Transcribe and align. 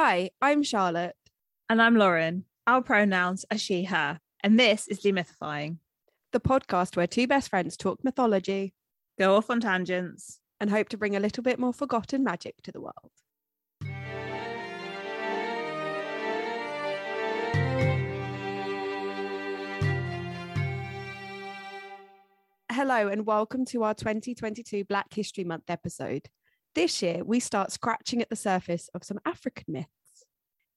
Hi, 0.00 0.30
I'm 0.40 0.62
Charlotte. 0.62 1.16
And 1.68 1.82
I'm 1.82 1.96
Lauren. 1.96 2.44
Our 2.68 2.82
pronouns 2.82 3.44
are 3.50 3.58
she, 3.58 3.82
her. 3.82 4.20
And 4.44 4.56
this 4.56 4.86
is 4.86 5.00
Demythifying. 5.00 5.78
The 6.30 6.38
podcast 6.38 6.96
where 6.96 7.08
two 7.08 7.26
best 7.26 7.48
friends 7.50 7.76
talk 7.76 8.04
mythology, 8.04 8.74
Go 9.18 9.34
off 9.34 9.50
on 9.50 9.58
tangents. 9.58 10.38
and 10.60 10.70
hope 10.70 10.88
to 10.90 10.96
bring 10.96 11.16
a 11.16 11.20
little 11.20 11.42
bit 11.42 11.58
more 11.58 11.72
forgotten 11.72 12.22
magic 12.22 12.62
to 12.62 12.70
the 12.70 12.80
world. 12.80 13.10
Hello, 22.70 23.08
and 23.08 23.26
welcome 23.26 23.64
to 23.64 23.82
our 23.82 23.94
2022 23.94 24.84
Black 24.84 25.12
History 25.12 25.42
Month 25.42 25.68
episode. 25.68 26.28
This 26.78 27.02
year, 27.02 27.24
we 27.24 27.40
start 27.40 27.72
scratching 27.72 28.22
at 28.22 28.30
the 28.30 28.36
surface 28.36 28.88
of 28.94 29.02
some 29.02 29.18
African 29.24 29.64
myths. 29.66 29.88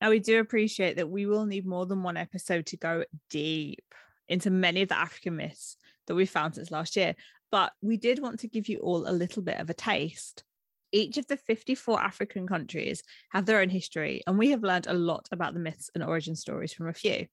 Now, 0.01 0.09
we 0.09 0.17
do 0.17 0.39
appreciate 0.39 0.95
that 0.95 1.11
we 1.11 1.27
will 1.27 1.45
need 1.45 1.67
more 1.67 1.85
than 1.85 2.01
one 2.01 2.17
episode 2.17 2.65
to 2.65 2.77
go 2.77 3.03
deep 3.29 3.83
into 4.27 4.49
many 4.49 4.81
of 4.81 4.89
the 4.89 4.97
African 4.97 5.35
myths 5.35 5.77
that 6.07 6.15
we've 6.15 6.27
found 6.27 6.55
since 6.55 6.71
last 6.71 6.95
year, 6.95 7.13
but 7.51 7.71
we 7.83 7.97
did 7.97 8.19
want 8.19 8.39
to 8.39 8.47
give 8.47 8.67
you 8.67 8.79
all 8.79 9.07
a 9.07 9.13
little 9.13 9.43
bit 9.43 9.59
of 9.59 9.69
a 9.69 9.75
taste. 9.75 10.43
Each 10.91 11.19
of 11.19 11.27
the 11.27 11.37
54 11.37 12.01
African 12.01 12.47
countries 12.47 13.03
have 13.29 13.45
their 13.45 13.61
own 13.61 13.69
history, 13.69 14.23
and 14.25 14.39
we 14.39 14.49
have 14.49 14.63
learned 14.63 14.87
a 14.87 14.95
lot 14.95 15.27
about 15.31 15.53
the 15.53 15.59
myths 15.59 15.91
and 15.93 16.03
origin 16.03 16.35
stories 16.35 16.73
from 16.73 16.87
a 16.87 16.93
few. 16.93 17.27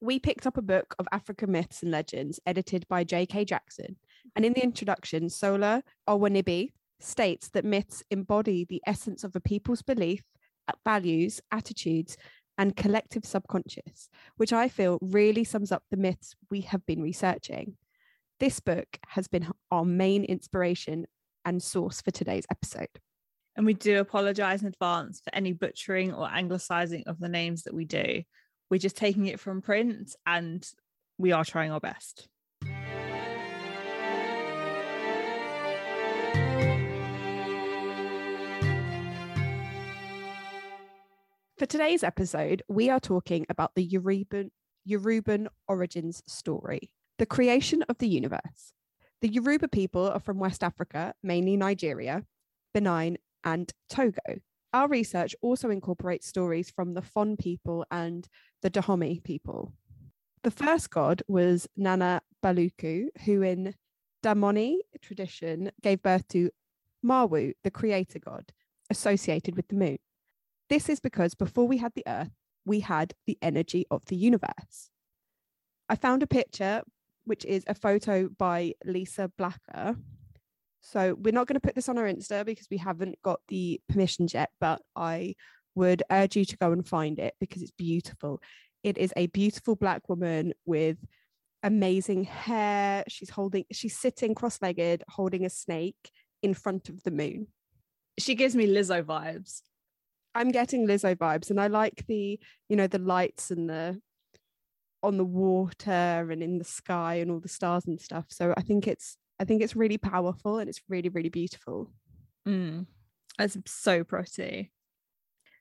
we 0.00 0.20
picked 0.20 0.46
up 0.46 0.56
a 0.56 0.62
book 0.62 0.94
of 1.00 1.08
African 1.10 1.50
myths 1.50 1.82
and 1.82 1.90
legends 1.90 2.38
edited 2.46 2.86
by 2.88 3.02
J.K. 3.02 3.46
Jackson. 3.46 3.96
And 4.36 4.44
in 4.44 4.52
the 4.52 4.62
introduction, 4.62 5.28
Sola 5.28 5.82
Owonibi 6.08 6.70
states 7.02 7.48
that 7.50 7.64
myths 7.64 8.02
embody 8.10 8.64
the 8.64 8.82
essence 8.86 9.24
of 9.24 9.34
a 9.34 9.40
people's 9.40 9.82
belief, 9.82 10.22
uh, 10.68 10.72
values, 10.84 11.40
attitudes, 11.50 12.16
and 12.58 12.76
collective 12.76 13.24
subconscious, 13.24 14.08
which 14.36 14.52
I 14.52 14.68
feel 14.68 14.98
really 15.00 15.44
sums 15.44 15.72
up 15.72 15.82
the 15.90 15.96
myths 15.96 16.34
we 16.50 16.60
have 16.62 16.84
been 16.84 17.00
researching. 17.00 17.76
This 18.38 18.60
book 18.60 18.98
has 19.08 19.28
been 19.28 19.48
our 19.70 19.84
main 19.84 20.24
inspiration 20.24 21.06
and 21.44 21.62
source 21.62 22.00
for 22.00 22.10
today's 22.10 22.46
episode. 22.50 22.88
And 23.56 23.66
we 23.66 23.74
do 23.74 23.98
apologize 23.98 24.62
in 24.62 24.68
advance 24.68 25.20
for 25.20 25.34
any 25.34 25.52
butchering 25.52 26.14
or 26.14 26.28
anglicizing 26.30 27.04
of 27.06 27.18
the 27.18 27.28
names 27.28 27.62
that 27.64 27.74
we 27.74 27.84
do. 27.84 28.22
We're 28.70 28.78
just 28.78 28.96
taking 28.96 29.26
it 29.26 29.40
from 29.40 29.62
print 29.62 30.14
and 30.26 30.66
we 31.18 31.32
are 31.32 31.44
trying 31.44 31.72
our 31.72 31.80
best. 31.80 32.28
For 41.60 41.66
today's 41.66 42.02
episode, 42.02 42.62
we 42.68 42.88
are 42.88 42.98
talking 42.98 43.44
about 43.50 43.74
the 43.74 43.86
Yoruban, 43.86 44.48
Yoruban 44.88 45.46
origins 45.68 46.22
story, 46.26 46.90
the 47.18 47.26
creation 47.26 47.82
of 47.82 47.98
the 47.98 48.08
universe. 48.08 48.72
The 49.20 49.28
Yoruba 49.28 49.68
people 49.68 50.08
are 50.08 50.20
from 50.20 50.38
West 50.38 50.64
Africa, 50.64 51.12
mainly 51.22 51.58
Nigeria, 51.58 52.24
Benin, 52.72 53.18
and 53.44 53.70
Togo. 53.90 54.40
Our 54.72 54.88
research 54.88 55.36
also 55.42 55.68
incorporates 55.68 56.26
stories 56.26 56.70
from 56.70 56.94
the 56.94 57.02
Fon 57.02 57.36
people 57.36 57.84
and 57.90 58.26
the 58.62 58.70
Dahomey 58.70 59.20
people. 59.22 59.74
The 60.44 60.50
first 60.50 60.88
god 60.88 61.22
was 61.28 61.68
Nana 61.76 62.22
Baluku, 62.42 63.08
who 63.26 63.42
in 63.42 63.74
Dahomey 64.22 64.80
tradition 65.02 65.72
gave 65.82 66.02
birth 66.02 66.26
to 66.28 66.48
Mawu, 67.04 67.52
the 67.64 67.70
creator 67.70 68.18
god, 68.18 68.50
associated 68.88 69.56
with 69.56 69.68
the 69.68 69.76
moon. 69.76 69.98
This 70.70 70.88
is 70.88 71.00
because 71.00 71.34
before 71.34 71.66
we 71.66 71.78
had 71.78 71.92
the 71.94 72.04
earth, 72.06 72.30
we 72.64 72.80
had 72.80 73.12
the 73.26 73.36
energy 73.42 73.86
of 73.90 74.04
the 74.06 74.14
universe. 74.14 74.90
I 75.88 75.96
found 75.96 76.22
a 76.22 76.28
picture, 76.28 76.82
which 77.24 77.44
is 77.44 77.64
a 77.66 77.74
photo 77.74 78.28
by 78.28 78.74
Lisa 78.84 79.32
Blacker. 79.36 79.96
So 80.80 81.16
we're 81.18 81.34
not 81.34 81.48
going 81.48 81.56
to 81.56 81.60
put 81.60 81.74
this 81.74 81.88
on 81.88 81.98
our 81.98 82.04
Insta 82.04 82.46
because 82.46 82.68
we 82.70 82.76
haven't 82.76 83.20
got 83.22 83.40
the 83.48 83.80
permissions 83.88 84.32
yet, 84.32 84.50
but 84.60 84.80
I 84.94 85.34
would 85.74 86.04
urge 86.10 86.36
you 86.36 86.44
to 86.44 86.56
go 86.56 86.70
and 86.70 86.86
find 86.86 87.18
it 87.18 87.34
because 87.40 87.62
it's 87.62 87.72
beautiful. 87.72 88.40
It 88.84 88.96
is 88.96 89.12
a 89.16 89.26
beautiful 89.26 89.74
black 89.74 90.08
woman 90.08 90.54
with 90.66 90.98
amazing 91.64 92.24
hair. 92.24 93.02
She's 93.08 93.30
holding, 93.30 93.64
she's 93.72 93.98
sitting 93.98 94.36
cross 94.36 94.58
legged, 94.62 95.02
holding 95.08 95.44
a 95.44 95.50
snake 95.50 96.12
in 96.42 96.54
front 96.54 96.88
of 96.88 97.02
the 97.02 97.10
moon. 97.10 97.48
She 98.18 98.36
gives 98.36 98.54
me 98.54 98.68
Lizzo 98.68 99.02
vibes. 99.02 99.62
I'm 100.34 100.50
getting 100.50 100.86
Lizzo 100.86 101.16
vibes, 101.16 101.50
and 101.50 101.60
I 101.60 101.66
like 101.66 102.06
the, 102.06 102.38
you 102.68 102.76
know, 102.76 102.86
the 102.86 102.98
lights 102.98 103.50
and 103.50 103.68
the 103.68 104.00
on 105.02 105.16
the 105.16 105.24
water 105.24 106.28
and 106.30 106.42
in 106.42 106.58
the 106.58 106.64
sky 106.64 107.14
and 107.14 107.30
all 107.30 107.40
the 107.40 107.48
stars 107.48 107.86
and 107.86 108.00
stuff. 108.00 108.26
So 108.28 108.54
I 108.56 108.62
think 108.62 108.86
it's 108.86 109.16
I 109.40 109.44
think 109.44 109.62
it's 109.62 109.74
really 109.74 109.98
powerful 109.98 110.58
and 110.58 110.68
it's 110.68 110.82
really 110.88 111.08
really 111.08 111.30
beautiful. 111.30 111.90
Mm, 112.46 112.86
that's 113.38 113.56
so 113.66 114.04
pretty. 114.04 114.70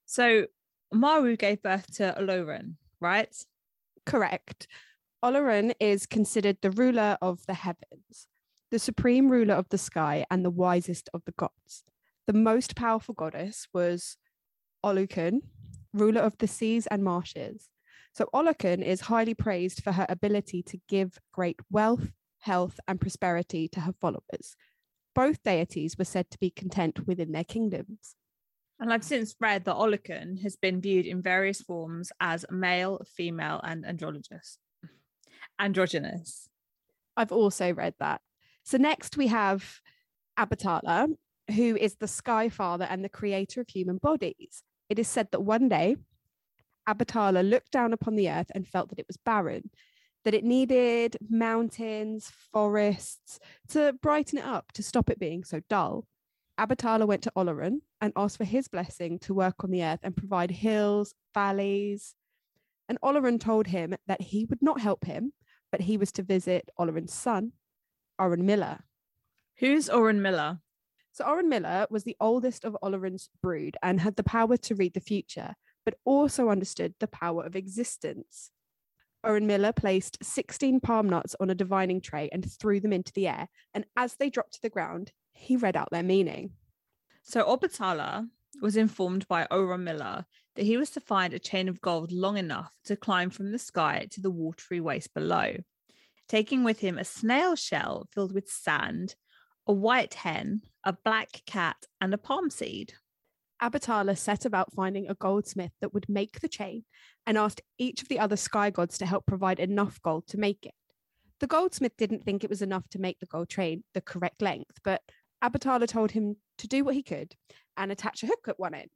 So 0.06 0.47
Mawu 0.94 1.38
gave 1.38 1.62
birth 1.62 1.96
to 1.97 2.16
Oloran, 2.19 2.75
right? 3.00 3.34
Correct. 4.06 4.68
Olaran 5.24 5.74
is 5.80 6.06
considered 6.06 6.57
the 6.62 6.72
ruler 6.72 7.18
of 7.22 7.46
the 7.46 7.53
heavens, 7.53 8.28
the 8.72 8.80
supreme 8.80 9.30
ruler 9.30 9.53
of 9.53 9.69
the 9.69 9.78
sky, 9.78 10.25
and 10.31 10.44
the 10.44 10.50
wisest 10.50 11.09
of 11.13 11.24
the 11.25 11.34
gods. 11.34 11.84
The 12.25 12.34
most 12.34 12.75
powerful 12.75 13.13
goddess 13.13 13.68
was 13.74 14.18
Olukun, 14.86 15.42
ruler 15.94 16.22
of 16.22 16.38
the 16.38 16.48
seas 16.48 16.88
and 16.88 17.04
marshes. 17.04 17.70
So 18.14 18.30
Olukun 18.34 18.84
is 18.84 19.02
highly 19.02 19.34
praised 19.34 19.84
for 19.84 19.92
her 19.92 20.06
ability 20.10 20.64
to 20.64 20.80
give 20.88 21.20
great 21.32 21.60
wealth, 21.70 22.12
health, 22.40 22.80
and 22.88 23.00
prosperity 23.00 23.68
to 23.70 23.82
her 23.82 23.94
followers. 24.00 24.56
Both 25.16 25.44
deities 25.44 25.98
were 25.98 26.06
said 26.06 26.30
to 26.32 26.40
be 26.40 26.50
content 26.50 27.08
within 27.08 27.32
their 27.32 27.44
kingdoms. 27.44 28.16
And 28.80 28.94
I've 28.94 29.04
since 29.04 29.36
read 29.40 29.66
that 29.66 29.76
Olokun 29.76 30.42
has 30.42 30.56
been 30.56 30.80
viewed 30.80 31.06
in 31.06 31.22
various 31.22 31.62
forms 31.62 32.12
as 32.22 32.46
male, 32.50 33.06
female, 33.16 33.60
and 33.64 33.86
androgynous. 33.86 34.58
Androgynous. 35.60 36.50
I've 37.18 37.34
also 37.34 37.74
read 37.74 37.96
that. 38.00 38.22
So 38.64 38.78
next 38.78 39.18
we 39.18 39.28
have 39.28 39.82
Abatala, 40.38 41.10
who 41.54 41.76
is 41.76 41.96
the 41.96 42.08
sky 42.08 42.48
father 42.48 42.86
and 42.90 43.04
the 43.04 43.10
creator 43.10 43.60
of 43.60 43.68
human 43.68 43.98
bodies. 43.98 44.64
It 44.90 45.00
is 45.00 45.08
said 45.08 45.30
that 45.32 45.42
one 45.42 45.70
day 45.70 45.98
Abatala 46.88 47.48
looked 47.48 47.72
down 47.72 47.94
upon 47.94 48.16
the 48.16 48.30
earth 48.30 48.52
and 48.56 48.68
felt 48.68 48.90
that 48.90 49.00
it 49.00 49.08
was 49.08 49.18
barren, 49.18 49.70
that 50.26 50.34
it 50.34 50.44
needed 50.44 51.18
mountains, 51.30 52.32
forests 52.52 53.40
to 53.70 53.94
brighten 54.02 54.40
it 54.40 54.46
up, 54.46 54.72
to 54.74 54.84
stop 54.84 55.10
it 55.10 55.20
being 55.20 55.44
so 55.44 55.62
dull. 55.70 56.06
Abatala 56.60 57.08
went 57.08 57.22
to 57.24 57.32
Olaran 57.38 57.82
and 58.02 58.12
asked 58.16 58.38
for 58.38 58.44
his 58.44 58.68
blessing 58.68 59.20
to 59.20 59.34
work 59.34 59.64
on 59.64 59.72
the 59.72 59.84
earth 59.84 60.00
and 60.04 60.18
provide 60.18 60.52
hills, 60.52 61.14
valleys. 61.34 62.16
And 62.90 63.00
Olaran 63.02 63.40
told 63.40 63.68
him 63.68 63.96
that 64.08 64.22
he 64.22 64.46
would 64.46 64.62
not 64.62 64.81
help 64.81 65.06
him, 65.06 65.31
but 65.72 65.81
he 65.81 65.96
was 65.98 66.12
to 66.13 66.24
visit 66.24 66.69
Olaran's 66.80 67.13
son, 67.13 67.54
Orunmila. 68.19 68.81
Who's 69.58 69.90
Orunmila? 69.90 70.60
So 71.19 71.25
Orunmila 71.25 71.92
was 71.92 72.06
the 72.06 72.16
oldest 72.21 72.63
of 72.63 72.77
Olaran's 72.81 73.30
brood 73.42 73.75
and 73.83 74.00
had 74.00 74.16
the 74.16 74.24
power 74.24 74.56
to 74.56 74.75
read 74.75 74.94
the 74.94 75.01
future, 75.01 75.56
but 75.83 75.95
also 76.06 76.48
understood 76.48 76.94
the 77.01 77.10
power 77.10 77.44
of 77.44 77.57
existence. 77.57 78.51
Orunmila 79.25 79.75
placed 79.75 80.18
16 80.24 80.80
palm 80.80 81.10
nuts 81.10 81.36
on 81.42 81.50
a 81.50 81.56
divining 81.56 82.00
tray 82.00 82.30
and 82.31 82.50
threw 82.50 82.80
them 82.80 82.94
into 82.94 83.12
the 83.12 83.27
air, 83.27 83.50
and 83.74 83.83
as 83.98 84.16
they 84.16 84.30
dropped 84.30 84.54
to 84.54 84.62
the 84.62 84.69
ground, 84.69 85.12
he 85.33 85.57
read 85.57 85.75
out 85.75 85.89
their 85.92 86.04
meaning. 86.04 86.51
So 87.24 87.44
Obatala 87.44 88.30
was 88.62 88.77
informed 88.77 89.27
by 89.27 89.45
Orunmila 89.51 90.24
that 90.56 90.65
he 90.65 90.77
was 90.77 90.89
to 90.92 91.01
find 91.01 91.33
a 91.33 91.39
chain 91.39 91.68
of 91.68 91.81
gold 91.81 92.13
long 92.13 92.38
enough 92.38 92.72
to 92.86 92.95
climb 92.95 93.30
from 93.30 93.51
the 93.51 93.60
sky 93.60 94.07
to 94.12 94.22
the 94.22 94.31
watery 94.31 94.80
waste 94.80 95.13
below, 95.13 95.57
taking 96.30 96.63
with 96.63 96.80
him 96.80 96.98
a 96.98 97.04
snail 97.04 97.57
shell 97.57 98.07
filled 98.13 98.33
with 98.33 98.50
sand, 98.50 99.15
a 99.69 99.71
white 99.71 100.16
hen, 100.16 100.63
a 100.83 100.92
black 101.06 101.44
cat, 101.45 101.86
and 102.01 102.12
a 102.12 102.18
palm 102.18 102.50
seed. 102.50 102.94
Abatala 103.62 104.18
set 104.18 104.44
about 104.44 104.74
finding 104.74 105.07
a 105.07 105.13
goldsmith 105.13 105.74
that 105.80 105.94
would 105.94 106.10
make 106.10 106.39
the 106.39 106.48
chain 106.48 106.86
and 107.27 107.38
asked 107.38 107.62
each 107.77 108.01
of 108.01 108.07
the 108.07 108.18
other 108.18 108.36
sky 108.36 108.71
gods 108.71 108.98
to 108.98 109.06
help 109.06 109.27
provide 109.27 109.60
enough 109.60 110.01
gold 110.01 110.25
to 110.25 110.39
make 110.39 110.66
it. 110.66 110.74
The 111.39 111.45
goldsmith 111.45 111.95
didn't 111.98 112.25
think 112.25 112.44
it 112.44 112.50
was 112.50 112.63
enough 112.63 112.89
to 112.89 113.00
make 113.00 113.19
the 113.19 113.27
gold 113.27 113.48
chain 113.48 113.83
the 113.94 114.01
correct 114.01 114.42
length, 114.42 114.80
but 114.83 115.04
Abatala 115.44 115.88
told 115.88 116.12
him 116.12 116.38
to 116.57 116.68
do 116.68 116.83
what 116.83 116.95
he 116.95 117.04
could 117.04 117.36
and 117.77 117.92
attach 117.92 118.24
a 118.24 118.27
hook 118.27 118.48
at 118.48 118.60
one 118.60 118.74
end. 118.74 118.89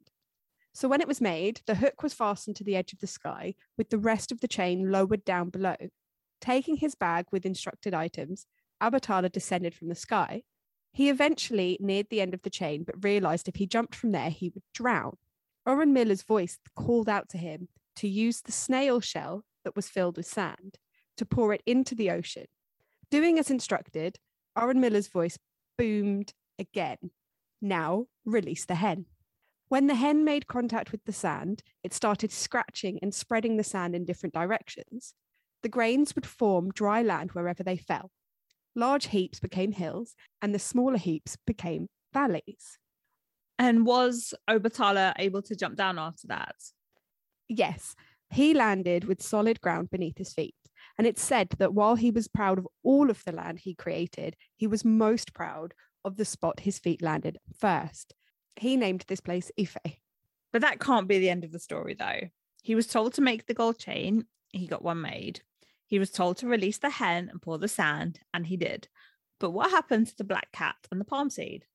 So 0.72 0.88
when 0.88 1.00
it 1.00 1.08
was 1.08 1.20
made, 1.20 1.60
the 1.68 1.76
hook 1.76 2.02
was 2.02 2.14
fastened 2.14 2.56
to 2.56 2.64
the 2.64 2.74
edge 2.74 2.92
of 2.92 2.98
the 2.98 3.06
sky 3.06 3.54
with 3.78 3.90
the 3.90 3.98
rest 3.98 4.32
of 4.32 4.40
the 4.40 4.48
chain 4.48 4.90
lowered 4.90 5.24
down 5.24 5.50
below. 5.50 5.76
Taking 6.40 6.78
his 6.78 6.96
bag 6.96 7.26
with 7.30 7.46
instructed 7.46 7.94
items, 7.94 8.46
Abatala 8.82 9.30
descended 9.30 9.72
from 9.72 9.88
the 9.88 9.94
sky. 9.94 10.42
He 10.94 11.10
eventually 11.10 11.76
neared 11.80 12.06
the 12.08 12.20
end 12.20 12.34
of 12.34 12.42
the 12.42 12.50
chain, 12.50 12.84
but 12.84 13.02
realized 13.02 13.48
if 13.48 13.56
he 13.56 13.66
jumped 13.66 13.96
from 13.96 14.12
there, 14.12 14.30
he 14.30 14.50
would 14.50 14.62
drown. 14.72 15.16
Orunmila's 15.66 16.22
voice 16.22 16.58
called 16.76 17.08
out 17.08 17.28
to 17.30 17.38
him 17.38 17.68
to 17.96 18.06
use 18.06 18.40
the 18.40 18.52
snail 18.52 19.00
shell 19.00 19.44
that 19.64 19.74
was 19.74 19.88
filled 19.88 20.16
with 20.16 20.26
sand 20.26 20.78
to 21.16 21.26
pour 21.26 21.52
it 21.52 21.62
into 21.66 21.96
the 21.96 22.12
ocean. 22.12 22.46
Doing 23.10 23.40
as 23.40 23.50
instructed, 23.50 24.18
Orunmila's 24.56 25.08
voice 25.08 25.36
boomed 25.76 26.32
again. 26.60 27.10
Now 27.60 28.06
release 28.24 28.64
the 28.64 28.76
hen. 28.76 29.06
When 29.66 29.88
the 29.88 29.96
hen 29.96 30.24
made 30.24 30.46
contact 30.46 30.92
with 30.92 31.04
the 31.06 31.12
sand, 31.12 31.64
it 31.82 31.92
started 31.92 32.30
scratching 32.30 33.00
and 33.02 33.12
spreading 33.12 33.56
the 33.56 33.64
sand 33.64 33.96
in 33.96 34.04
different 34.04 34.32
directions. 34.34 35.14
The 35.64 35.68
grains 35.68 36.14
would 36.14 36.26
form 36.26 36.70
dry 36.70 37.02
land 37.02 37.32
wherever 37.32 37.64
they 37.64 37.78
fell. 37.78 38.12
Large 38.74 39.06
heaps 39.08 39.40
became 39.40 39.72
hills, 39.72 40.14
and 40.42 40.54
the 40.54 40.58
smaller 40.58 40.98
heaps 40.98 41.36
became 41.46 41.88
valleys. 42.12 42.78
And 43.58 43.86
was 43.86 44.34
Obatala 44.48 45.14
able 45.18 45.42
to 45.42 45.54
jump 45.54 45.76
down 45.76 45.98
after 45.98 46.26
that? 46.28 46.56
Yes, 47.48 47.94
he 48.30 48.52
landed 48.52 49.04
with 49.04 49.22
solid 49.22 49.60
ground 49.60 49.90
beneath 49.90 50.18
his 50.18 50.32
feet. 50.32 50.54
And 50.98 51.06
it's 51.06 51.22
said 51.22 51.50
that 51.58 51.74
while 51.74 51.96
he 51.96 52.10
was 52.10 52.28
proud 52.28 52.58
of 52.58 52.68
all 52.82 53.10
of 53.10 53.22
the 53.24 53.32
land 53.32 53.60
he 53.60 53.74
created, 53.74 54.36
he 54.56 54.66
was 54.66 54.84
most 54.84 55.34
proud 55.34 55.74
of 56.04 56.16
the 56.16 56.24
spot 56.24 56.60
his 56.60 56.78
feet 56.78 57.02
landed 57.02 57.38
first. 57.58 58.14
He 58.56 58.76
named 58.76 59.04
this 59.08 59.20
place 59.20 59.50
Ife. 59.58 59.76
But 60.52 60.62
that 60.62 60.78
can't 60.78 61.08
be 61.08 61.18
the 61.18 61.30
end 61.30 61.44
of 61.44 61.52
the 61.52 61.58
story, 61.58 61.94
though. 61.94 62.28
He 62.62 62.74
was 62.74 62.86
told 62.86 63.14
to 63.14 63.22
make 63.22 63.46
the 63.46 63.54
gold 63.54 63.78
chain, 63.78 64.26
he 64.50 64.66
got 64.66 64.84
one 64.84 65.00
made. 65.00 65.40
He 65.94 66.00
was 66.00 66.10
told 66.10 66.38
to 66.38 66.48
release 66.48 66.78
the 66.78 66.90
hen 66.90 67.28
and 67.30 67.40
pour 67.40 67.56
the 67.56 67.68
sand, 67.68 68.18
and 68.34 68.44
he 68.44 68.56
did. 68.56 68.88
But 69.38 69.52
what 69.52 69.70
happened 69.70 70.08
to 70.08 70.16
the 70.16 70.24
black 70.24 70.50
cat 70.50 70.74
and 70.90 71.00
the 71.00 71.04
palm 71.04 71.30
seed? 71.30 71.66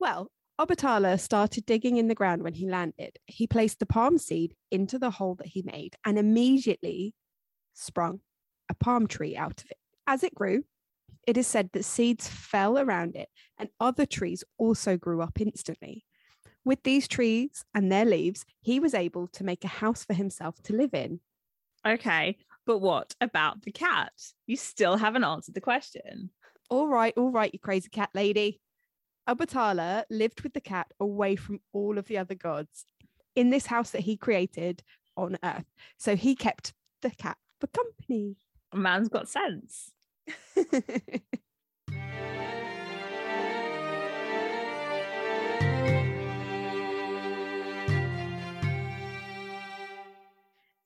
Well, 0.00 0.32
Obatala 0.60 1.20
started 1.20 1.64
digging 1.64 1.96
in 1.96 2.08
the 2.08 2.16
ground 2.16 2.42
when 2.42 2.54
he 2.54 2.68
landed. 2.68 3.20
He 3.28 3.46
placed 3.46 3.78
the 3.78 3.86
palm 3.86 4.18
seed 4.18 4.56
into 4.72 4.98
the 4.98 5.12
hole 5.12 5.36
that 5.36 5.46
he 5.46 5.62
made 5.62 5.94
and 6.04 6.18
immediately 6.18 7.14
sprung 7.72 8.18
a 8.68 8.74
palm 8.74 9.06
tree 9.06 9.36
out 9.36 9.62
of 9.62 9.70
it. 9.70 9.78
As 10.08 10.24
it 10.24 10.34
grew, 10.34 10.64
it 11.24 11.36
is 11.36 11.46
said 11.46 11.70
that 11.72 11.84
seeds 11.84 12.26
fell 12.26 12.80
around 12.80 13.14
it 13.14 13.28
and 13.60 13.68
other 13.78 14.06
trees 14.06 14.42
also 14.58 14.96
grew 14.96 15.22
up 15.22 15.40
instantly. 15.40 16.04
With 16.64 16.82
these 16.82 17.06
trees 17.06 17.64
and 17.72 17.92
their 17.92 18.06
leaves, 18.06 18.44
he 18.60 18.80
was 18.80 18.92
able 18.92 19.28
to 19.28 19.44
make 19.44 19.62
a 19.62 19.68
house 19.68 20.04
for 20.04 20.14
himself 20.14 20.60
to 20.64 20.74
live 20.74 20.94
in. 20.94 21.20
Okay, 21.86 22.38
but 22.66 22.78
what 22.78 23.14
about 23.20 23.62
the 23.62 23.72
cat? 23.72 24.12
You 24.46 24.56
still 24.56 24.96
haven't 24.96 25.24
answered 25.24 25.54
the 25.54 25.60
question. 25.60 26.30
All 26.70 26.88
right, 26.88 27.12
all 27.16 27.30
right, 27.30 27.52
you 27.52 27.58
crazy 27.58 27.88
cat 27.88 28.10
lady. 28.14 28.60
Obatala 29.28 30.04
lived 30.10 30.40
with 30.42 30.52
the 30.52 30.60
cat 30.60 30.88
away 30.98 31.36
from 31.36 31.60
all 31.72 31.98
of 31.98 32.06
the 32.06 32.18
other 32.18 32.34
gods 32.34 32.86
in 33.34 33.50
this 33.50 33.66
house 33.66 33.90
that 33.90 34.02
he 34.02 34.16
created 34.16 34.82
on 35.16 35.38
earth. 35.44 35.64
So 35.98 36.16
he 36.16 36.34
kept 36.34 36.72
the 37.02 37.10
cat 37.10 37.36
for 37.60 37.66
company. 37.68 38.36
A 38.72 38.76
man's 38.76 39.08
got 39.08 39.28
sense. 39.28 39.92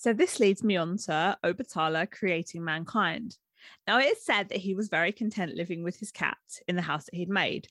So 0.06 0.12
this 0.12 0.38
leads 0.38 0.62
me 0.62 0.76
on 0.76 0.98
to 0.98 1.36
Obatala 1.42 2.08
creating 2.08 2.62
mankind. 2.62 3.36
Now 3.88 3.98
it 3.98 4.04
is 4.04 4.24
said 4.24 4.50
that 4.50 4.58
he 4.58 4.72
was 4.72 4.88
very 4.88 5.10
content 5.10 5.56
living 5.56 5.82
with 5.82 5.98
his 5.98 6.12
cat 6.12 6.36
in 6.68 6.76
the 6.76 6.82
house 6.82 7.06
that 7.06 7.16
he'd 7.16 7.28
made, 7.28 7.66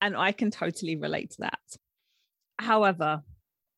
and 0.00 0.16
I 0.16 0.30
can 0.30 0.52
totally 0.52 0.94
relate 0.94 1.32
to 1.32 1.40
that. 1.40 1.58
However, 2.60 3.24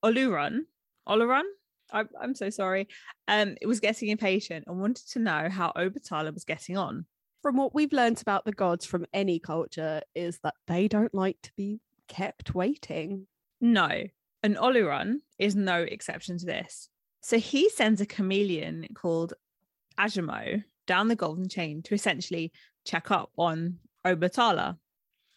Oluron, 0.05 0.67
Oluron, 1.09 1.45
I, 1.91 2.05
I'm 2.21 2.35
so 2.35 2.51
sorry, 2.51 2.89
um, 3.29 3.57
it 3.63 3.67
was 3.67 3.81
getting 3.81 4.11
impatient 4.11 4.67
and 4.67 4.79
wanted 4.79 5.09
to 5.13 5.19
know 5.19 5.49
how 5.49 5.73
Obatala 5.75 6.35
was 6.35 6.45
getting 6.45 6.77
on. 6.77 7.07
From 7.41 7.57
what 7.57 7.75
we've 7.75 7.95
learnt 7.95 8.21
about 8.21 8.45
the 8.45 8.53
gods 8.53 8.85
from 8.85 9.07
any 9.15 9.39
culture 9.39 10.03
is 10.15 10.39
that 10.43 10.57
they 10.67 10.87
don't 10.87 11.15
like 11.15 11.39
to 11.45 11.53
be 11.57 11.81
kept 12.09 12.55
waiting. 12.55 13.27
No, 13.59 14.03
and 14.43 14.57
Oluron 14.59 15.21
is 15.39 15.57
no 15.57 15.79
exception 15.79 16.37
to 16.37 16.45
this. 16.45 16.91
So 17.23 17.39
he 17.39 17.71
sends 17.71 18.01
a 18.01 18.07
chameleon 18.07 18.89
called 18.95 19.35
Ajamo 19.99 20.65
down 20.87 21.09
the 21.09 21.17
golden 21.17 21.49
chain 21.49 21.83
to 21.83 21.95
essentially 21.95 22.53
check 22.85 23.11
up 23.11 23.31
on 23.39 23.79
Obatala. 24.05 24.79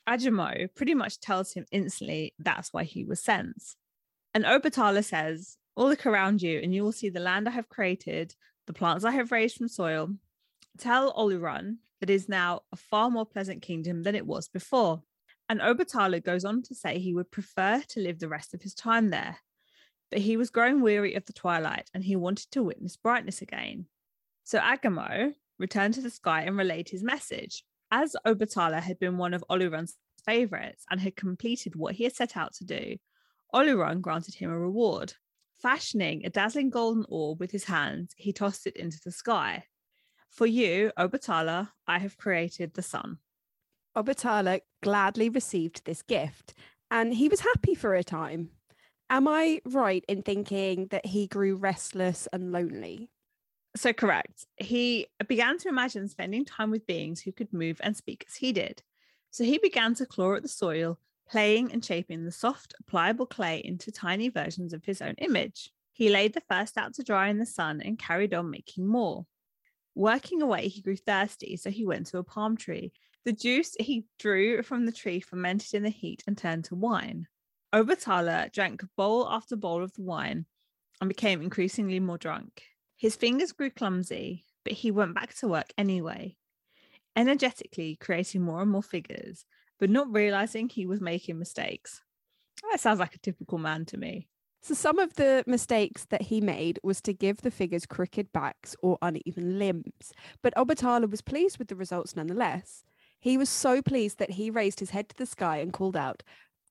Ajamo 0.10 0.68
pretty 0.76 0.96
much 0.96 1.20
tells 1.20 1.54
him 1.54 1.66
instantly 1.72 2.34
that's 2.40 2.74
why 2.74 2.84
he 2.84 3.04
was 3.04 3.24
sent. 3.24 3.62
And 4.34 4.46
Obatala 4.46 5.04
says, 5.04 5.58
All 5.76 5.88
look 5.88 6.06
around 6.06 6.42
you, 6.42 6.60
and 6.60 6.74
you 6.74 6.84
will 6.84 6.92
see 6.92 7.10
the 7.10 7.20
land 7.20 7.48
I 7.48 7.52
have 7.52 7.70
created, 7.70 8.34
the 8.66 8.74
plants 8.74 9.06
I 9.06 9.12
have 9.12 9.32
raised 9.32 9.58
from 9.58 9.68
soil. 9.68 10.10
Tell 10.80 11.14
Oluron 11.14 11.78
that 12.02 12.10
is 12.10 12.28
now 12.28 12.62
a 12.72 12.76
far 12.76 13.10
more 13.10 13.26
pleasant 13.26 13.62
kingdom 13.62 14.04
than 14.04 14.16
it 14.16 14.26
was 14.26 14.48
before. 14.48 15.04
And 15.48 15.62
Obatala 15.62 16.24
goes 16.24 16.44
on 16.44 16.64
to 16.64 16.76
say 16.76 16.98
he 16.98 17.14
would 17.14 17.32
prefer 17.32 17.84
to 17.90 18.00
live 18.00 18.20
the 18.20 18.28
rest 18.28 18.54
of 18.54 18.64
his 18.64 18.74
time 18.74 19.12
there, 19.12 19.38
but 20.12 20.20
he 20.20 20.38
was 20.38 20.50
growing 20.50 20.82
weary 20.82 21.16
of 21.16 21.26
the 21.26 21.34
twilight 21.34 21.90
and 21.94 22.04
he 22.04 22.16
wanted 22.16 22.52
to 22.52 22.64
witness 22.64 22.96
brightness 22.96 23.42
again. 23.42 23.88
So 24.44 24.60
Agamo 24.60 25.34
returned 25.58 25.94
to 25.96 26.02
the 26.02 26.10
sky 26.10 26.42
and 26.42 26.58
relayed 26.58 26.90
his 26.90 27.04
message. 27.04 27.64
As 27.92 28.16
Obatala 28.26 28.82
had 28.82 29.00
been 29.00 29.18
one 29.18 29.34
of 29.34 29.44
Oluron's 29.50 29.96
favourites 30.26 30.86
and 30.90 31.00
had 31.00 31.16
completed 31.16 31.76
what 31.76 31.96
he 31.96 32.04
had 32.04 32.16
set 32.16 32.36
out 32.36 32.54
to 32.56 32.66
do, 32.66 32.98
Oluron 33.54 34.02
granted 34.02 34.36
him 34.36 34.52
a 34.52 34.60
reward. 34.60 35.14
Fashioning 35.62 36.26
a 36.26 36.30
dazzling 36.30 36.70
golden 36.70 37.06
orb 37.10 37.40
with 37.40 37.52
his 37.52 37.64
hands, 37.64 38.14
he 38.18 38.34
tossed 38.34 38.68
it 38.68 38.76
into 38.76 39.00
the 39.04 39.12
sky. 39.12 39.64
For 40.30 40.46
you, 40.46 40.92
Obatala, 41.00 41.70
I 41.88 42.00
have 42.00 42.18
created 42.18 42.74
the 42.74 42.82
sun. 42.82 43.20
Obatala 43.96 44.60
gladly 44.84 45.30
received 45.30 45.86
this 45.86 46.02
gift 46.02 46.54
and 46.92 47.14
he 47.14 47.30
was 47.30 47.40
happy 47.40 47.74
for 47.74 47.96
a 47.96 48.04
time. 48.04 48.50
Am 49.10 49.28
I 49.28 49.62
right 49.66 50.04
in 50.08 50.24
thinking 50.24 50.88
that 50.88 51.06
he 51.06 51.28
grew 51.28 51.56
restless 51.56 52.28
and 52.34 52.52
lonely? 52.52 53.12
So, 53.76 53.94
correct. 53.94 54.46
He 54.58 55.08
began 55.28 55.58
to 55.60 55.70
imagine 55.70 56.08
spending 56.08 56.46
time 56.46 56.72
with 56.72 56.88
beings 56.88 57.22
who 57.22 57.32
could 57.32 57.54
move 57.54 57.80
and 57.84 57.96
speak 57.96 58.26
as 58.28 58.36
he 58.36 58.52
did. 58.52 58.82
So, 59.30 59.44
he 59.44 59.58
began 59.58 59.94
to 59.96 60.06
claw 60.06 60.36
at 60.36 60.44
the 60.44 60.50
soil, 60.50 60.98
playing 61.30 61.72
and 61.72 61.84
shaping 61.84 62.24
the 62.24 62.32
soft, 62.32 62.74
pliable 62.88 63.26
clay 63.26 63.62
into 63.64 63.92
tiny 63.92 64.30
versions 64.30 64.74
of 64.74 64.86
his 64.86 65.02
own 65.02 65.16
image. 65.20 65.72
He 65.94 66.10
laid 66.10 66.34
the 66.34 66.42
first 66.50 66.78
out 66.78 66.94
to 66.96 67.04
dry 67.04 67.30
in 67.30 67.38
the 67.38 67.46
sun 67.46 67.82
and 67.82 68.00
carried 68.00 68.34
on 68.34 68.50
making 68.50 68.88
more. 68.88 69.26
Working 69.94 70.42
away, 70.42 70.68
he 70.68 70.82
grew 70.82 70.98
thirsty, 70.98 71.58
so 71.58 71.70
he 71.70 71.86
went 71.86 72.08
to 72.08 72.18
a 72.18 72.24
palm 72.24 72.58
tree. 72.58 72.92
The 73.24 73.34
juice 73.34 73.76
he 73.80 74.06
drew 74.20 74.62
from 74.62 74.86
the 74.86 74.92
tree 74.92 75.20
fermented 75.20 75.74
in 75.74 75.84
the 75.84 75.90
heat 75.90 76.24
and 76.28 76.38
turned 76.38 76.66
to 76.66 76.76
wine. 76.76 77.28
Obatala 77.76 78.50
drank 78.54 78.86
bowl 78.96 79.28
after 79.30 79.58
bowl 79.58 79.84
of 79.84 79.94
the 79.96 80.02
wine 80.02 80.46
and 81.02 81.10
became 81.10 81.42
increasingly 81.42 82.00
more 82.00 82.18
drunk. 82.18 82.64
His 82.96 83.18
fingers 83.18 83.52
grew 83.52 83.70
clumsy, 83.70 84.46
but 84.64 84.72
he 84.72 84.92
went 84.92 85.14
back 85.14 85.36
to 85.36 85.50
work 85.50 85.74
anyway, 85.78 86.38
energetically 87.18 87.98
creating 87.98 88.44
more 88.44 88.62
and 88.62 88.72
more 88.72 88.82
figures, 88.82 89.44
but 89.78 89.90
not 89.90 90.10
realizing 90.10 90.70
he 90.70 90.86
was 90.86 91.02
making 91.02 91.38
mistakes. 91.38 92.02
That 92.72 92.80
sounds 92.80 93.02
like 93.02 93.14
a 93.14 93.20
typical 93.20 93.58
man 93.58 93.84
to 93.88 93.98
me. 93.98 94.30
So, 94.62 94.74
some 94.74 94.98
of 94.98 95.16
the 95.16 95.44
mistakes 95.46 96.06
that 96.06 96.22
he 96.24 96.40
made 96.40 96.80
was 96.82 97.02
to 97.02 97.14
give 97.14 97.42
the 97.42 97.52
figures 97.52 97.86
crooked 97.86 98.32
backs 98.32 98.74
or 98.82 98.98
uneven 99.02 99.60
limbs, 99.60 100.14
but 100.42 100.56
Obatala 100.56 101.12
was 101.12 101.22
pleased 101.22 101.60
with 101.60 101.68
the 101.68 101.76
results 101.76 102.16
nonetheless. 102.16 102.86
He 103.20 103.38
was 103.38 103.50
so 103.50 103.82
pleased 103.82 104.18
that 104.20 104.32
he 104.32 104.50
raised 104.50 104.80
his 104.80 104.92
head 104.92 105.10
to 105.10 105.18
the 105.18 105.26
sky 105.26 105.58
and 105.58 105.74
called 105.74 105.98
out, 105.98 106.24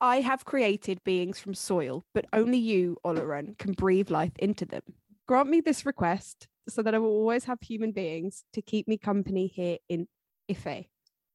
I 0.05 0.21
have 0.21 0.45
created 0.45 1.03
beings 1.03 1.39
from 1.39 1.55
soil, 1.55 2.05
but 2.13 2.27
only 2.35 2.59
you, 2.59 2.99
Oloran, 3.07 3.57
can 3.57 3.73
breathe 3.73 4.11
life 4.11 4.37
into 4.39 4.67
them. 4.67 4.83
Grant 5.27 5.49
me 5.49 5.63
this 5.63 5.87
request 5.87 6.47
so 6.69 6.83
that 6.83 6.95
I 6.95 6.99
will 6.99 7.09
always 7.09 7.45
have 7.45 7.57
human 7.63 7.91
beings 7.91 8.45
to 8.53 8.61
keep 8.61 8.87
me 8.87 8.99
company 8.99 9.47
here 9.47 9.79
in 9.89 10.07
Ife. 10.51 10.85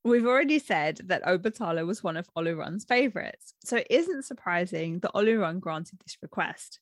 We've 0.04 0.28
already 0.28 0.60
said 0.60 1.00
that 1.06 1.24
Obatala 1.24 1.84
was 1.88 2.04
one 2.04 2.16
of 2.16 2.30
Oluron's 2.38 2.86
favourites, 2.86 3.56
so 3.66 3.78
it 3.78 3.88
isn't 3.90 4.26
surprising 4.26 5.00
that 5.00 5.16
Oluron 5.16 5.60
granted 5.60 5.98
this 6.06 6.18
request. 6.22 6.80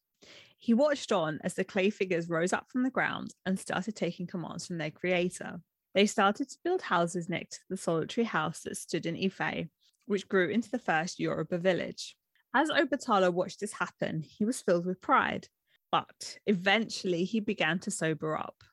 He 0.57 0.73
watched 0.73 1.13
on 1.13 1.39
as 1.41 1.53
the 1.53 1.63
clay 1.63 1.89
figures 1.89 2.27
rose 2.27 2.51
up 2.51 2.69
from 2.69 2.83
the 2.83 2.91
ground 2.91 3.33
and 3.45 3.57
started 3.57 3.95
taking 3.95 4.27
commands 4.27 4.67
from 4.67 4.77
their 4.77 4.91
creator. 4.91 5.61
They 5.95 6.05
started 6.05 6.49
to 6.49 6.57
build 6.65 6.81
houses 6.81 7.29
next 7.29 7.59
to 7.59 7.65
the 7.69 7.77
solitary 7.77 8.25
house 8.25 8.59
that 8.63 8.75
stood 8.75 9.05
in 9.05 9.15
Ife, 9.15 9.69
which 10.07 10.27
grew 10.27 10.49
into 10.49 10.71
the 10.71 10.79
first 10.79 11.19
Yoruba 11.19 11.57
village. 11.57 12.15
As 12.55 12.69
Obatala 12.69 13.31
watched 13.31 13.59
this 13.59 13.73
happen, 13.73 14.21
he 14.21 14.45
was 14.45 14.61
filled 14.61 14.85
with 14.85 15.01
pride, 15.01 15.47
but 15.91 16.37
eventually 16.47 17.23
he 17.23 17.39
began 17.39 17.77
to 17.79 17.91
sober 17.91 18.35
up. 18.35 18.63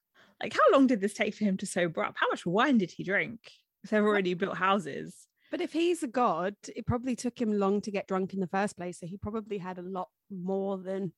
Like, 0.42 0.54
how 0.54 0.72
long 0.72 0.86
did 0.86 1.00
this 1.00 1.14
take 1.14 1.34
for 1.34 1.44
him 1.44 1.56
to 1.58 1.66
sober 1.66 2.02
up? 2.02 2.14
How 2.16 2.28
much 2.28 2.46
wine 2.46 2.78
did 2.78 2.90
he 2.90 3.04
drink 3.04 3.40
if 3.82 3.90
they've 3.90 4.02
already 4.02 4.34
built 4.34 4.56
houses? 4.56 5.26
But 5.50 5.60
if 5.60 5.72
he's 5.72 6.02
a 6.02 6.08
god, 6.08 6.56
it 6.74 6.86
probably 6.86 7.14
took 7.14 7.40
him 7.40 7.52
long 7.52 7.80
to 7.82 7.90
get 7.90 8.08
drunk 8.08 8.34
in 8.34 8.40
the 8.40 8.48
first 8.48 8.76
place. 8.76 8.98
So 8.98 9.06
he 9.06 9.16
probably 9.16 9.58
had 9.58 9.78
a 9.78 9.82
lot 9.82 10.08
more 10.30 10.78
than 10.78 11.12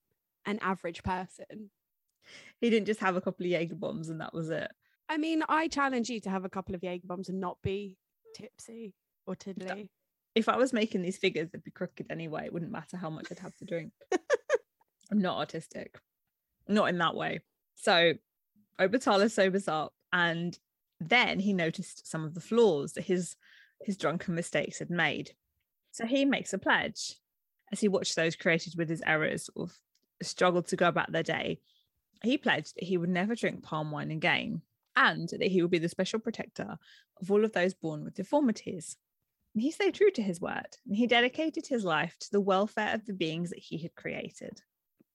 an 0.45 0.59
average 0.61 1.03
person. 1.03 1.71
He 2.61 2.71
didn't 2.71 2.87
just 2.87 3.01
have 3.01 3.17
a 3.17 3.21
couple 3.21 3.47
of 3.47 3.53
Jaeger 3.53 3.77
bombs 3.77 4.09
and 4.09 4.21
that 4.21 4.35
was 4.35 4.51
it. 4.51 4.71
I 5.09 5.17
mean, 5.19 5.43
I 5.49 5.69
challenge 5.69 6.11
you 6.11 6.21
to 6.21 6.31
have 6.31 6.45
a 6.45 6.51
couple 6.51 6.75
of 6.75 6.83
Jaeger 6.83 7.07
bombs 7.07 7.29
and 7.29 7.41
not 7.41 7.59
be 7.63 7.97
tipsy 8.35 8.95
or 9.27 9.37
tiddly. 9.37 9.89
If 10.37 10.49
I 10.49 10.57
was 10.57 10.73
making 10.73 11.03
these 11.03 11.17
figures, 11.17 11.49
they'd 11.51 11.65
be 11.65 11.71
crooked 11.71 12.07
anyway. 12.11 12.45
It 12.45 12.53
wouldn't 12.53 12.71
matter 12.71 12.97
how 12.97 13.11
much 13.11 13.27
I'd 13.31 13.39
have 13.39 13.57
to 13.57 13.65
drink. 13.65 13.93
I'm 15.11 15.19
not 15.19 15.49
autistic, 15.49 15.97
not 16.69 16.91
in 16.91 16.99
that 16.99 17.15
way. 17.15 17.41
So 17.75 18.13
Obatala 18.79 19.31
sobers 19.31 19.67
up 19.67 19.95
and 20.13 20.59
then 21.01 21.41
he 21.41 21.53
noticed 21.53 22.07
some 22.07 22.25
of 22.25 22.35
the 22.35 22.41
flaws 22.41 22.93
that 22.93 23.05
his 23.05 23.37
his 23.83 23.97
drunken 23.97 24.35
mistakes 24.35 24.79
had 24.79 24.91
made. 24.91 25.33
So 25.91 26.07
he 26.07 26.25
makes 26.25 26.53
a 26.53 26.59
pledge 26.59 27.15
as 27.73 27.81
he 27.81 27.89
watched 27.89 28.17
those 28.17 28.37
created 28.37 28.75
with 28.77 28.89
his 28.89 29.03
errors 29.07 29.47
sort 29.47 29.71
of 29.71 29.79
struggle 30.23 30.63
to 30.63 30.77
go 30.77 30.89
about 30.89 31.13
their 31.13 31.23
day. 31.23 31.61
He 32.23 32.39
pledged 32.39 32.75
that 32.77 32.85
he 32.85 32.97
would 32.97 33.11
never 33.11 33.35
drink 33.35 33.63
palm 33.63 33.91
wine 33.91 34.11
again 34.11 34.63
and 34.97 35.29
that 35.29 35.49
he 35.49 35.61
would 35.61 35.71
be 35.71 35.79
the 35.79 35.89
special 35.89 36.19
protector 36.19 36.79
of 37.21 37.31
all 37.31 37.45
of 37.45 37.53
those 37.53 37.75
born 37.75 38.05
with 38.05 38.15
deformities. 38.15 38.97
He 39.59 39.71
stayed 39.71 39.95
true 39.95 40.11
to 40.11 40.23
his 40.23 40.41
word 40.41 40.77
and 40.87 40.97
he 40.97 41.07
dedicated 41.07 41.67
his 41.67 41.85
life 41.85 42.17
to 42.21 42.31
the 42.31 42.41
welfare 42.41 42.95
of 42.95 43.07
the 43.07 43.15
beings 43.15 43.51
that 43.51 43.59
he 43.59 43.79
had 43.79 43.95
created. 43.95 44.61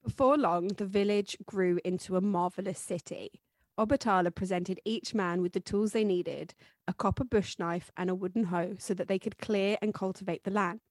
Before 0.04 0.36
long, 0.36 0.70
the 0.70 0.86
village 0.88 1.38
grew 1.46 1.80
into 1.86 2.16
a 2.16 2.22
marvelous 2.22 2.80
city. 2.80 3.42
Obatala 3.78 4.34
presented 4.34 4.80
each 4.84 5.14
man 5.14 5.42
with 5.42 5.54
the 5.54 5.60
tools 5.60 5.92
they 5.92 6.04
needed 6.04 6.56
a 6.88 6.94
copper 6.94 7.24
bush 7.24 7.60
knife 7.60 7.92
and 7.96 8.10
a 8.10 8.16
wooden 8.16 8.46
hoe 8.46 8.76
so 8.80 8.94
that 8.96 9.08
they 9.08 9.20
could 9.20 9.38
clear 9.38 9.78
and 9.82 9.94
cultivate 9.94 10.44
the 10.44 10.52
land. 10.52 10.82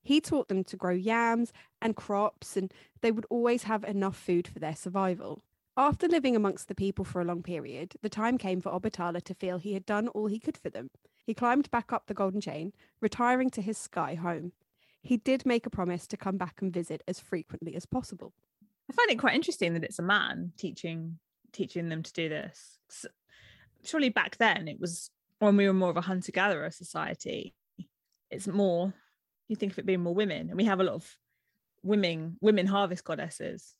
He 0.00 0.20
taught 0.20 0.48
them 0.48 0.64
to 0.64 0.76
grow 0.76 0.94
yams 0.94 1.52
and 1.82 1.96
crops, 1.96 2.56
and 2.56 2.72
they 3.00 3.10
would 3.10 3.26
always 3.30 3.64
have 3.64 3.84
enough 3.84 4.16
food 4.16 4.46
for 4.46 4.58
their 4.58 4.76
survival. 4.76 5.42
After 5.76 6.06
living 6.06 6.36
amongst 6.36 6.68
the 6.68 6.74
people 6.74 7.04
for 7.04 7.20
a 7.20 7.24
long 7.24 7.42
period, 7.42 7.94
the 8.00 8.08
time 8.08 8.38
came 8.38 8.60
for 8.60 8.70
Obatala 8.70 9.22
to 9.22 9.34
feel 9.34 9.58
he 9.58 9.74
had 9.74 9.84
done 9.84 10.06
all 10.08 10.26
he 10.26 10.38
could 10.38 10.56
for 10.56 10.70
them. 10.70 10.90
He 11.26 11.34
climbed 11.34 11.68
back 11.72 11.92
up 11.92 12.06
the 12.06 12.14
golden 12.14 12.40
chain, 12.40 12.72
retiring 13.00 13.50
to 13.50 13.62
his 13.62 13.76
sky 13.76 14.14
home. 14.14 14.52
He 15.02 15.16
did 15.16 15.44
make 15.44 15.66
a 15.66 15.70
promise 15.70 16.06
to 16.06 16.16
come 16.16 16.36
back 16.36 16.62
and 16.62 16.72
visit 16.72 17.02
as 17.08 17.18
frequently 17.18 17.74
as 17.74 17.86
possible. 17.86 18.32
I 18.88 18.92
find 18.92 19.10
it 19.10 19.18
quite 19.18 19.34
interesting 19.34 19.74
that 19.74 19.82
it's 19.82 19.98
a 19.98 20.02
man 20.02 20.52
teaching 20.56 21.18
teaching 21.52 21.88
them 21.88 22.02
to 22.02 22.12
do 22.12 22.28
this. 22.28 22.78
Surely 23.84 24.08
back 24.08 24.36
then 24.38 24.68
it 24.68 24.80
was 24.80 25.10
when 25.38 25.56
we 25.56 25.66
were 25.66 25.74
more 25.74 25.90
of 25.90 25.96
a 25.96 26.02
hunter 26.02 26.32
gatherer 26.32 26.70
society. 26.70 27.54
It's 28.30 28.46
more 28.46 28.92
you 29.48 29.56
think 29.56 29.72
of 29.72 29.78
it 29.78 29.86
being 29.86 30.02
more 30.02 30.14
women, 30.14 30.48
and 30.48 30.56
we 30.56 30.64
have 30.64 30.80
a 30.80 30.84
lot 30.84 30.94
of 30.94 31.16
women 31.82 32.36
women 32.40 32.66
harvest 32.66 33.04
goddesses. 33.04 33.74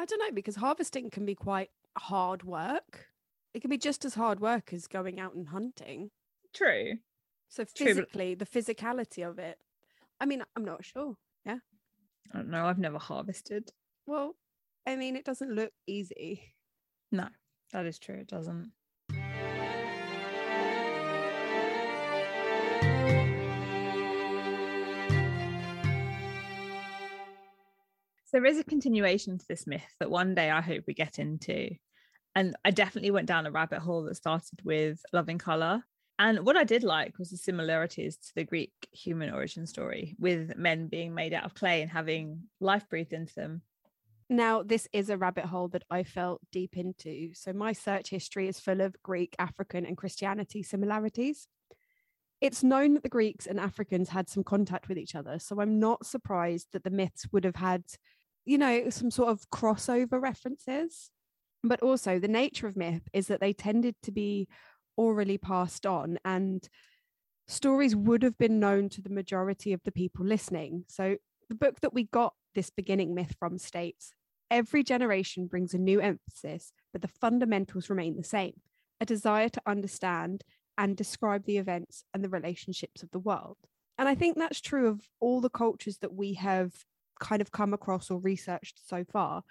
I 0.00 0.06
don't 0.06 0.18
know 0.18 0.32
because 0.32 0.56
harvesting 0.56 1.10
can 1.10 1.26
be 1.26 1.34
quite 1.34 1.68
hard 1.98 2.42
work. 2.42 3.08
It 3.52 3.60
can 3.60 3.68
be 3.68 3.76
just 3.76 4.06
as 4.06 4.14
hard 4.14 4.40
work 4.40 4.72
as 4.72 4.86
going 4.86 5.20
out 5.20 5.34
and 5.34 5.48
hunting. 5.48 6.10
True. 6.54 6.94
So 7.50 7.64
True, 7.64 7.68
but- 7.94 8.08
physically, 8.08 8.34
the 8.34 8.46
physicality 8.46 9.28
of 9.28 9.38
it. 9.38 9.58
I 10.18 10.24
mean, 10.24 10.42
I'm 10.56 10.64
not 10.64 10.86
sure. 10.86 11.16
Yeah. 11.44 11.58
I 12.32 12.38
don't 12.38 12.48
know. 12.48 12.64
I've 12.64 12.78
never 12.78 12.98
harvested. 12.98 13.72
Well, 14.06 14.36
I 14.86 14.96
mean, 14.96 15.16
it 15.16 15.24
doesn't 15.26 15.54
look 15.54 15.72
easy. 15.86 16.54
No, 17.12 17.28
that 17.72 17.84
is 17.84 17.98
true. 17.98 18.14
It 18.16 18.28
doesn't. 18.28 18.72
There 28.32 28.46
is 28.46 28.58
a 28.58 28.64
continuation 28.64 29.38
to 29.38 29.44
this 29.48 29.66
myth 29.66 29.94
that 29.98 30.10
one 30.10 30.34
day 30.34 30.50
I 30.50 30.60
hope 30.60 30.84
we 30.86 30.94
get 30.94 31.18
into. 31.18 31.70
And 32.34 32.54
I 32.64 32.70
definitely 32.70 33.10
went 33.10 33.26
down 33.26 33.46
a 33.46 33.50
rabbit 33.50 33.80
hole 33.80 34.04
that 34.04 34.14
started 34.14 34.60
with 34.64 35.00
loving 35.12 35.38
color. 35.38 35.82
And 36.18 36.40
what 36.44 36.56
I 36.56 36.64
did 36.64 36.84
like 36.84 37.18
was 37.18 37.30
the 37.30 37.36
similarities 37.36 38.16
to 38.18 38.32
the 38.36 38.44
Greek 38.44 38.72
human 38.92 39.30
origin 39.30 39.66
story, 39.66 40.16
with 40.18 40.56
men 40.56 40.88
being 40.88 41.14
made 41.14 41.32
out 41.32 41.44
of 41.44 41.54
clay 41.54 41.80
and 41.80 41.90
having 41.90 42.42
life 42.60 42.88
breathed 42.88 43.14
into 43.14 43.34
them. 43.34 43.62
Now, 44.28 44.62
this 44.62 44.86
is 44.92 45.10
a 45.10 45.16
rabbit 45.16 45.46
hole 45.46 45.66
that 45.68 45.82
I 45.90 46.04
felt 46.04 46.40
deep 46.52 46.76
into. 46.76 47.34
So, 47.34 47.52
my 47.52 47.72
search 47.72 48.10
history 48.10 48.46
is 48.46 48.60
full 48.60 48.80
of 48.80 48.94
Greek, 49.02 49.34
African, 49.40 49.84
and 49.84 49.96
Christianity 49.96 50.62
similarities. 50.62 51.48
It's 52.40 52.62
known 52.62 52.94
that 52.94 53.02
the 53.02 53.08
Greeks 53.08 53.46
and 53.46 53.58
Africans 53.58 54.10
had 54.10 54.28
some 54.28 54.44
contact 54.44 54.88
with 54.88 54.98
each 54.98 55.16
other. 55.16 55.40
So, 55.40 55.60
I'm 55.60 55.80
not 55.80 56.06
surprised 56.06 56.68
that 56.72 56.84
the 56.84 56.90
myths 56.90 57.26
would 57.32 57.44
have 57.44 57.56
had, 57.56 57.82
you 58.44 58.58
know, 58.58 58.90
some 58.90 59.10
sort 59.10 59.28
of 59.28 59.48
crossover 59.50 60.20
references. 60.20 61.10
But 61.62 61.82
also, 61.82 62.18
the 62.18 62.28
nature 62.28 62.66
of 62.66 62.76
myth 62.76 63.02
is 63.12 63.26
that 63.26 63.40
they 63.40 63.52
tended 63.52 63.94
to 64.02 64.12
be 64.12 64.48
orally 64.96 65.38
passed 65.38 65.84
on, 65.84 66.18
and 66.24 66.66
stories 67.48 67.94
would 67.94 68.22
have 68.22 68.38
been 68.38 68.60
known 68.60 68.88
to 68.90 69.02
the 69.02 69.10
majority 69.10 69.72
of 69.72 69.82
the 69.84 69.92
people 69.92 70.24
listening. 70.24 70.84
So, 70.88 71.16
the 71.48 71.54
book 71.54 71.80
that 71.80 71.92
we 71.92 72.04
got 72.04 72.32
this 72.54 72.70
beginning 72.70 73.14
myth 73.14 73.34
from 73.38 73.58
states 73.58 74.14
every 74.50 74.82
generation 74.82 75.46
brings 75.46 75.74
a 75.74 75.78
new 75.78 76.00
emphasis, 76.00 76.72
but 76.92 77.02
the 77.02 77.08
fundamentals 77.08 77.88
remain 77.88 78.16
the 78.16 78.24
same 78.24 78.54
a 79.02 79.06
desire 79.06 79.48
to 79.48 79.62
understand 79.66 80.44
and 80.76 80.96
describe 80.96 81.46
the 81.46 81.56
events 81.56 82.04
and 82.12 82.22
the 82.22 82.28
relationships 82.28 83.02
of 83.02 83.10
the 83.12 83.18
world. 83.18 83.56
And 83.96 84.08
I 84.08 84.14
think 84.14 84.36
that's 84.36 84.60
true 84.60 84.88
of 84.88 85.08
all 85.20 85.40
the 85.40 85.48
cultures 85.48 85.98
that 85.98 86.12
we 86.12 86.34
have 86.34 86.72
kind 87.20 87.40
of 87.40 87.52
come 87.52 87.72
across 87.72 88.10
or 88.10 88.18
researched 88.20 88.80
so 88.86 89.04
far. 89.04 89.42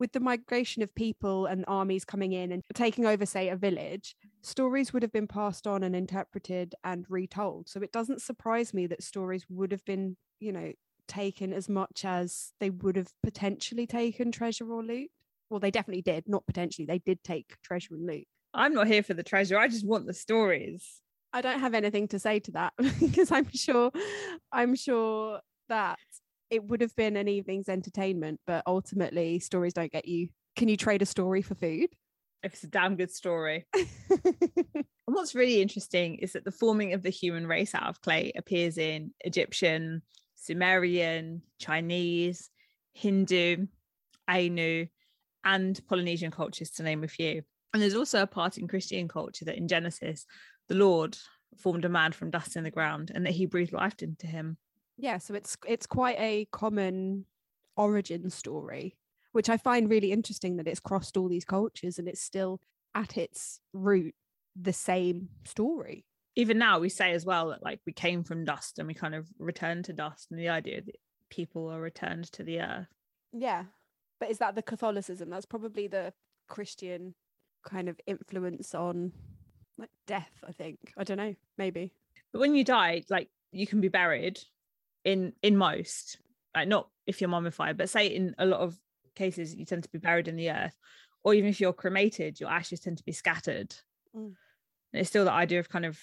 With 0.00 0.12
the 0.12 0.20
migration 0.20 0.82
of 0.82 0.94
people 0.94 1.46
and 1.46 1.64
armies 1.66 2.04
coming 2.04 2.32
in 2.32 2.52
and 2.52 2.62
taking 2.72 3.04
over, 3.04 3.26
say, 3.26 3.48
a 3.48 3.56
village, 3.56 4.14
stories 4.42 4.92
would 4.92 5.02
have 5.02 5.12
been 5.12 5.26
passed 5.26 5.66
on 5.66 5.82
and 5.82 5.96
interpreted 5.96 6.74
and 6.84 7.04
retold. 7.08 7.68
So 7.68 7.80
it 7.82 7.90
doesn't 7.90 8.22
surprise 8.22 8.72
me 8.72 8.86
that 8.86 9.02
stories 9.02 9.44
would 9.48 9.72
have 9.72 9.84
been, 9.84 10.16
you 10.38 10.52
know, 10.52 10.72
taken 11.08 11.52
as 11.52 11.68
much 11.68 12.04
as 12.04 12.52
they 12.60 12.70
would 12.70 12.94
have 12.96 13.08
potentially 13.24 13.86
taken 13.86 14.30
treasure 14.30 14.70
or 14.70 14.84
loot. 14.84 15.08
Well, 15.50 15.58
they 15.58 15.70
definitely 15.70 16.02
did, 16.02 16.28
not 16.28 16.46
potentially, 16.46 16.86
they 16.86 16.98
did 16.98 17.24
take 17.24 17.56
treasure 17.62 17.94
and 17.94 18.06
loot. 18.06 18.24
I'm 18.54 18.74
not 18.74 18.86
here 18.86 19.02
for 19.02 19.14
the 19.14 19.22
treasure. 19.22 19.58
I 19.58 19.68
just 19.68 19.86
want 19.86 20.06
the 20.06 20.14
stories. 20.14 21.00
I 21.32 21.40
don't 21.40 21.60
have 21.60 21.74
anything 21.74 22.08
to 22.08 22.18
say 22.18 22.40
to 22.40 22.52
that 22.52 22.72
because 23.00 23.30
I'm 23.30 23.50
sure 23.52 23.90
I'm 24.52 24.74
sure 24.74 25.40
that 25.68 25.98
it 26.50 26.64
would 26.64 26.80
have 26.80 26.94
been 26.96 27.16
an 27.16 27.28
evening's 27.28 27.68
entertainment, 27.68 28.40
but 28.46 28.62
ultimately 28.66 29.38
stories 29.38 29.74
don't 29.74 29.92
get 29.92 30.06
you. 30.06 30.28
Can 30.56 30.68
you 30.68 30.76
trade 30.76 31.02
a 31.02 31.06
story 31.06 31.42
for 31.42 31.54
food? 31.54 31.90
If 32.42 32.54
it's 32.54 32.64
a 32.64 32.68
damn 32.68 32.96
good 32.96 33.10
story. 33.10 33.66
And 35.08 35.14
what's 35.14 35.34
really 35.34 35.62
interesting 35.62 36.16
is 36.16 36.34
that 36.34 36.44
the 36.44 36.52
forming 36.52 36.92
of 36.92 37.02
the 37.02 37.08
human 37.08 37.46
race 37.46 37.74
out 37.74 37.88
of 37.88 38.02
clay 38.02 38.30
appears 38.36 38.76
in 38.76 39.14
Egyptian, 39.20 40.02
Sumerian, 40.34 41.40
Chinese, 41.58 42.50
Hindu, 42.92 43.68
Ainu, 44.28 44.86
and 45.46 45.80
Polynesian 45.88 46.30
cultures, 46.30 46.72
to 46.72 46.82
name 46.82 47.04
a 47.04 47.08
few. 47.08 47.40
And 47.72 47.82
there's 47.82 47.94
also 47.94 48.20
a 48.20 48.26
part 48.26 48.58
in 48.58 48.68
Christian 48.68 49.08
culture 49.08 49.46
that 49.46 49.56
in 49.56 49.66
Genesis, 49.66 50.26
the 50.68 50.74
Lord 50.74 51.16
formed 51.56 51.86
a 51.86 51.88
man 51.88 52.12
from 52.12 52.30
dust 52.30 52.56
in 52.56 52.64
the 52.64 52.70
ground 52.70 53.10
and 53.14 53.24
that 53.24 53.32
he 53.32 53.46
breathed 53.46 53.72
life 53.72 54.02
into 54.02 54.26
him. 54.26 54.58
Yeah, 54.98 55.18
so 55.18 55.34
it's 55.34 55.56
it's 55.66 55.86
quite 55.86 56.16
a 56.18 56.46
common 56.50 57.24
origin 57.76 58.28
story, 58.30 58.96
which 59.32 59.48
I 59.48 59.56
find 59.56 59.88
really 59.88 60.12
interesting 60.12 60.56
that 60.56 60.66
it's 60.66 60.80
crossed 60.80 61.16
all 61.16 61.28
these 61.28 61.44
cultures 61.44 61.98
and 61.98 62.08
it's 62.08 62.20
still 62.20 62.60
at 62.94 63.16
its 63.16 63.60
root 63.72 64.14
the 64.60 64.72
same 64.72 65.28
story. 65.44 66.04
Even 66.34 66.58
now, 66.58 66.80
we 66.80 66.88
say 66.88 67.12
as 67.12 67.24
well 67.24 67.48
that 67.48 67.62
like 67.62 67.80
we 67.86 67.92
came 67.92 68.24
from 68.24 68.44
dust 68.44 68.78
and 68.78 68.88
we 68.88 68.94
kind 68.94 69.14
of 69.14 69.28
returned 69.38 69.84
to 69.86 69.92
dust, 69.92 70.26
and 70.30 70.38
the 70.38 70.48
idea 70.48 70.82
that 70.82 70.96
people 71.30 71.68
are 71.68 71.80
returned 71.80 72.30
to 72.32 72.42
the 72.42 72.60
earth. 72.60 72.88
Yeah. 73.32 73.64
But 74.18 74.30
is 74.30 74.38
that 74.38 74.56
the 74.56 74.62
Catholicism? 74.62 75.30
That's 75.30 75.46
probably 75.46 75.86
the 75.86 76.12
Christian 76.48 77.14
kind 77.64 77.88
of 77.88 78.00
influence 78.06 78.74
on 78.74 79.12
like 79.76 79.90
death, 80.08 80.32
I 80.46 80.50
think. 80.50 80.78
I 80.96 81.04
don't 81.04 81.18
know, 81.18 81.36
maybe. 81.56 81.92
But 82.32 82.40
when 82.40 82.56
you 82.56 82.64
die, 82.64 83.04
like 83.08 83.28
you 83.52 83.66
can 83.66 83.80
be 83.80 83.88
buried 83.88 84.40
in 85.04 85.32
in 85.42 85.56
most, 85.56 86.18
like 86.54 86.68
not 86.68 86.88
if 87.06 87.20
you're 87.20 87.30
mummified, 87.30 87.76
but 87.76 87.88
say 87.88 88.06
in 88.06 88.34
a 88.38 88.46
lot 88.46 88.60
of 88.60 88.78
cases 89.14 89.54
you 89.54 89.64
tend 89.64 89.82
to 89.82 89.88
be 89.90 89.98
buried 89.98 90.28
in 90.28 90.36
the 90.36 90.50
earth, 90.50 90.76
or 91.24 91.34
even 91.34 91.48
if 91.50 91.60
you're 91.60 91.72
cremated, 91.72 92.40
your 92.40 92.50
ashes 92.50 92.80
tend 92.80 92.98
to 92.98 93.04
be 93.04 93.12
scattered. 93.12 93.74
Mm. 94.16 94.34
It's 94.92 95.08
still 95.08 95.24
the 95.24 95.32
idea 95.32 95.60
of 95.60 95.68
kind 95.68 95.84
of 95.86 95.98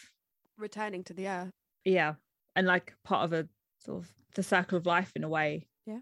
Returning 0.58 1.04
to 1.06 1.14
the 1.14 1.28
earth. 1.28 1.52
yeah, 1.84 2.14
and 2.56 2.66
like 2.68 2.94
part 3.04 3.26
of 3.26 3.34
a 3.34 3.48
sort 3.80 4.04
of 4.04 4.12
the 4.36 4.44
circle 4.44 4.78
of 4.78 4.86
life 4.86 5.12
in 5.16 5.24
a 5.24 5.30
way. 5.30 5.68
Yeah. 5.86 6.00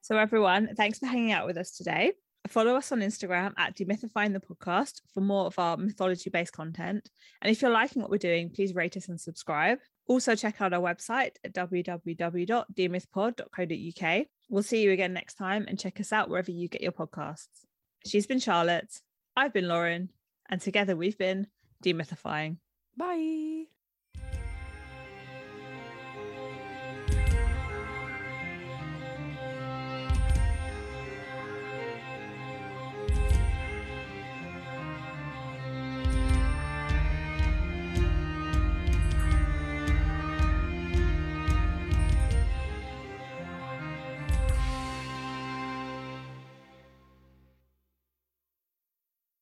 So 0.00 0.16
everyone, 0.16 0.74
thanks 0.74 0.98
for 0.98 1.06
hanging 1.06 1.32
out 1.32 1.46
with 1.46 1.56
us 1.58 1.76
today. 1.76 2.12
Follow 2.48 2.76
us 2.76 2.92
on 2.92 3.00
Instagram 3.00 3.52
at 3.56 3.76
Demythifying 3.76 4.32
the 4.32 4.40
Podcast 4.40 5.00
for 5.12 5.20
more 5.20 5.46
of 5.46 5.58
our 5.58 5.76
mythology 5.76 6.30
based 6.30 6.52
content. 6.52 7.10
And 7.42 7.50
if 7.50 7.60
you're 7.62 7.70
liking 7.70 8.02
what 8.02 8.10
we're 8.10 8.18
doing, 8.18 8.50
please 8.50 8.74
rate 8.74 8.96
us 8.96 9.08
and 9.08 9.20
subscribe. 9.20 9.78
Also, 10.06 10.34
check 10.34 10.60
out 10.60 10.72
our 10.72 10.80
website 10.80 11.32
at 11.44 11.52
www.demythpod.co.uk. 11.52 14.26
We'll 14.48 14.62
see 14.62 14.82
you 14.82 14.92
again 14.92 15.12
next 15.12 15.34
time 15.34 15.66
and 15.68 15.78
check 15.78 16.00
us 16.00 16.12
out 16.12 16.30
wherever 16.30 16.50
you 16.50 16.68
get 16.68 16.80
your 16.80 16.92
podcasts. 16.92 17.66
She's 18.06 18.26
been 18.26 18.40
Charlotte. 18.40 19.02
I've 19.36 19.52
been 19.52 19.68
Lauren. 19.68 20.08
And 20.48 20.58
together 20.60 20.96
we've 20.96 21.18
been 21.18 21.46
demythifying. 21.84 22.56
Bye. 22.96 23.77